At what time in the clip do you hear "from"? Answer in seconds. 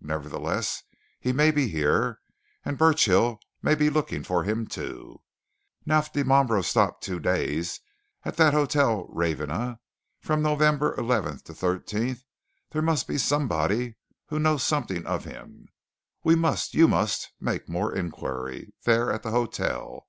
10.22-10.40